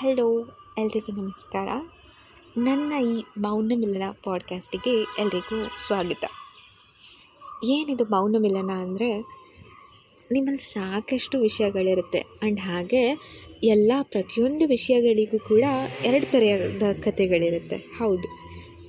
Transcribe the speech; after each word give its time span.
Hello 0.00 0.48
ಎಲ್ರಿಗೂ 0.78 1.22
ನಮಸ್ಕಾರ. 1.22 1.68
ನನ್ನ 2.56 2.92
ಈ 3.04 3.24
ಮೌನ 3.38 3.72
ಮಿಲನ 3.76 4.02
ಪಾಡ್ಕಾಸ್ಟಿಗೆ 4.24 5.02
ಎಲ್ರಿಗೂ 5.18 5.86
ಸ್ವಾಗತ. 5.86 6.24
ಏನಿದು 7.64 8.04
ಮೌನ 8.04 8.36
ಮಿಲನ 8.38 8.70
ಅಂದರೆ, 8.70 9.18
ನಿಮ್ಮಲ್ಲಿ 10.32 10.62
ಸಾಕಷ್ಟು 10.62 11.40
ವಿಷಯಗಳಿರುತ್ತೆ. 11.40 12.18
ಆ್ಯಂಡ್ 12.18 12.60
ಹಾಗೆ, 12.60 13.18
ಎಲ್ಲ 13.62 13.92
ಪ್ರತಿಯೊಂದು 14.02 14.66
ವಿಷಯಗಳಿಗೂ 14.66 15.38
ಕೂಡ 15.38 15.62
ಎರಡು 16.04 16.32
ಥರದ 16.32 16.82
ಕಥೆಗಳಿರುತ್ತೆ. 17.00 17.76
ಹೌದು. 17.76 18.28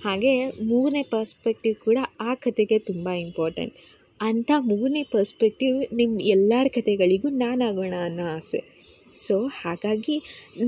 ಹಾಗೆ, 0.10 0.50
ಮೂರನೇ 0.50 1.04
ಪರ್ಸ್ಪೆಕ್ಟಿವ್ 1.04 1.76
ಕೂಡ 1.76 1.98
ಆ 2.22 2.36
ಕಥೆಗೆ 2.36 2.80
ತುಂಬ 2.80 3.10
ಇಂಪಾರ್ಟೆಂಟ್ 3.10 3.76
ಅಂಥ 4.22 4.52
ಮೂರನೇ 4.60 5.04
ಪರ್ಸ್ಪೆಕ್ಟಿವ್ 5.04 5.94
ನಿಮ್ಮ 5.94 6.22
ಎಲ್ಲರ 6.22 6.68
ಕಥೆಗಳಿಗೂ 6.68 7.30
ನಾನಾಗೋಣ 7.30 7.94
ಅನ್ನೋ 8.04 8.26
ಆಸೆ. 8.26 8.81
ಸೊ 9.16 9.36
ಹಾಗಾಗಿ 9.62 10.16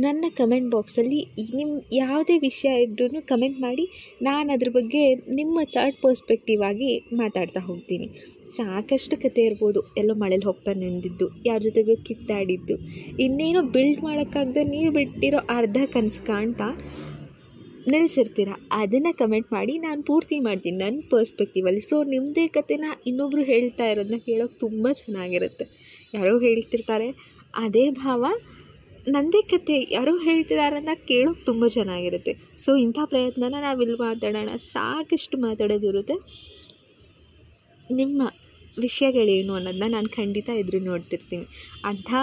ನನ್ನ 0.03 0.25
ಕಮೆಂಟ್ 0.38 0.70
ಬಾಕ್ಸಲ್ಲಿ 0.71 1.20
ನಿಮ್ಮ 1.55 1.73
ಯಾವುದೇ 1.93 2.35
ವಿಷಯ 2.38 2.71
ಇದ್ರೂ 2.85 3.21
ಕಮೆಂಟ್ 3.31 3.59
ಮಾಡಿ, 3.61 3.85
ನಾನು 4.21 4.47
ಅದ್ರ 4.52 4.69
ಬಗ್ಗೆ 4.77 5.03
ನಿಮ್ಮ 5.39 5.59
ಥರ್ಡ್ 5.75 5.99
ಪರ್ಸ್ಪೆಕ್ಟಿವ್ 6.02 6.63
ಆಗಿ 6.69 6.89
ಮಾತಾಡ್ತಾ 7.13 7.59
ಹೋಗ್ತೀನಿ. 7.59 8.07
ಸಾಕಷ್ಟು 8.57 9.16
ಕತೆ 9.21 9.41
ಇರ್ಬೋದು. 9.41 9.81
ಎಲ್ಲೋ 9.97 10.16
ಮಳೇಲಿ 10.16 10.45
ಹೋಗ್ತಾ 10.45 10.73
ನೆಂದಿದ್ದು 10.73 11.27
ಯಾರ 11.45 11.59
ಜೊತೆಗೂ 11.67 11.95
ಕಿತ್ತಾಡಿದ್ದು. 12.07 12.75
ಇನ್ನೇನೋ 13.19 13.61
ಬಿಲ್ಡ್ 13.75 14.03
ಮಾಡೋಕ್ಕಾಗ್ದೆ 14.03 14.63
ನೀವು 14.63 14.91
ಬಿಟ್ಟಿರೋ 14.94 15.41
ಅರ್ಧ 15.57 15.77
ಕನಸು 15.95 16.21
ಕಾಣ್ತಾ 16.27 16.69
ನಿಲ್ಲಿಸಿರ್ತೀರ 17.88 18.49
ಅದನ್ನು 18.71 19.17
ಕಮೆಂಟ್ 19.17 19.49
ಮಾಡಿ 19.53 19.73
ನಾನು 19.77 20.02
ಪೂರ್ತಿ 20.03 20.39
ಮಾಡ್ತೀನಿ 20.39 20.77
ನನ್ನ 20.77 20.99
ಪರ್ಸ್ಪೆಕ್ಟಿವಲ್ಲಿ 21.11 21.81
ಸೊ 21.81 22.03
ನಿಮ್ಮದೇ 22.03 22.45
ಕತೆನ 22.47 22.85
ಇನ್ನೊಬ್ಬರು 23.07 23.41
ಹೇಳ್ತಾ 23.41 23.85
ಇರೋದನ್ನ 23.91 24.19
ಕೇಳೋಕೆ 24.25 24.55
ತುಂಬ 24.59 24.88
ಚೆನ್ನಾಗಿರುತ್ತೆ. 25.02 25.66
ಯಾರೋ 26.13 26.39
ಹೇಳ್ತಿರ್ತಾರೆ 26.39 27.09
ಅದೇ 27.56 27.90
ಭಾವ. 27.90 28.26
ನನ್ನದೇ 29.08 29.42
ಕತೆ. 29.42 29.88
ಯಾರೋ 29.92 30.18
ಹೇಳ್ತಿದ್ದಾರೆ 30.18 30.76
ಅಂತ 30.76 30.90
ಕೇಳೋಕೆ 31.08 31.46
ತುಂಬ 31.46 31.68
ಚೆನ್ನಾಗಿರುತ್ತೆ. 31.68 32.36
ಸೊ, 32.58 32.76
ಇಂಥ 32.76 33.00
ಪ್ರಯತ್ನನ 33.06 33.56
ನಾವಿಲ್ಲಿ 33.62 33.96
ಮಾತಾಡೋಣ. 33.98 34.56
ಸಾಕಷ್ಟು 34.56 35.38
ಮಾತಾಡೋದಿರುತ್ತೆ. 35.38 36.14
ನಿಮ್ಮ 37.92 38.22
ವಿಷಯಗಳೇನು 38.81 39.54
ಅನ್ನೋದನ್ನ 39.54 39.84
ನಾನು 39.88 40.09
ಖಂಡಿತ 40.09 40.50
ಎದುರು 40.50 40.80
ನೋಡ್ತಿರ್ತೀನಿ. 40.80 41.46
ಅಂಥ 41.86 42.14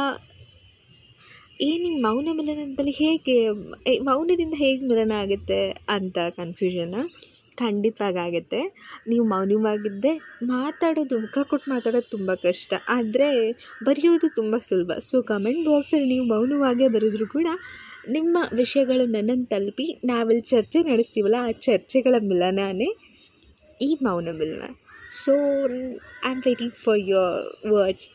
ಏನು 1.61 2.03
ಮೌನ 2.03 2.29
ಮಿಲನದಲ್ಲಿ 2.33 2.91
ಹೇಗೆ 2.91 3.51
ಮೌನದಿಂದ 3.99 4.55
ಹೇಗೆ 4.57 4.87
ಮಿಲನ 4.87 5.13
ಆಗುತ್ತೆ 5.13 5.71
ಅಂತ 5.71 6.19
ಕನ್ಫ್ಯೂಷನ್ನ 6.19 6.95
ಖಂಡಿತವಾಗಿ 7.61 8.21
ಆಗುತ್ತೆ 8.27 8.61
ನೀವು 9.11 9.25
ಮೌನವಾಗಿದ್ದೆ 9.33 10.13
ಮಾತಾಡೋದು, 10.53 11.17
ಮುಖ 11.25 11.39
ಕೊಟ್ಟು 11.51 11.69
ಮಾತಾಡೋದು 11.75 12.09
ತುಂಬ 12.17 12.31
ಕಷ್ಟ. 12.47 12.73
ಆದರೆ 12.97 13.29
ಬರೆಯೋದು 13.87 14.29
ತುಂಬ 14.39 14.55
ಸುಲಭ. 14.69 14.99
ಸೊ 15.09 15.19
ಕಮೆಂಟ್ 15.33 15.63
ಬಾಕ್ಸಲ್ಲಿ 15.71 16.09
ನೀವು 16.15 16.27
ಮೌನವಾಗೇ 16.35 16.89
ಬರೆದ್ರು 16.97 17.29
ಕೂಡ 17.37 17.49
ನಿಮ್ಮ 18.17 18.37
ವಿಷಯಗಳು 18.61 19.05
ನನ್ನನ್ನು 19.15 19.47
ತಲುಪಿ 19.55 19.87
ನಾವಲ್ಲಿ 20.11 20.45
ಚರ್ಚೆ 20.53 20.79
ನಡೆಸ್ತೀವಲ್ಲ, 20.91 21.39
ಆ 21.49 21.53
ಚರ್ಚೆಗಳ 21.67 22.15
ಮಿಲನಾನೇ 22.31 22.91
ಈ 23.81 23.91
ಮೌನ 24.07 24.29
ಮಿಲನ. 24.41 24.65
So 25.23 25.35
I 26.25 26.31
am 26.31 26.43
waiting 26.49 26.77
for 26.85 27.01
your 27.11 27.41
words 27.73 28.07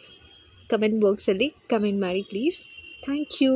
comment 0.69 0.99
ಬಾಕ್ಸಲ್ಲಿ 1.05 1.49
ಕಮೆಂಟ್ 1.73 2.01
ಮಾಡಿ 2.05 2.23
ಪ್ಲೀಸ್ 2.31 2.59
ಥ್ಯಾಂಕ್ 3.05 3.35
ಯು 3.43 3.53